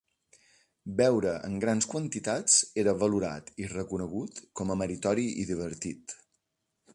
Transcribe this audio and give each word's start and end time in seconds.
Beure 1.01 1.33
en 1.49 1.59
grans 1.65 1.87
quantitats 1.91 2.55
era 2.85 2.95
valorat 3.03 3.53
i 3.65 3.69
reconegut 3.75 4.41
com 4.61 4.75
a 4.75 4.79
meritori 4.83 5.27
i 5.45 5.47
divertit. 5.53 6.19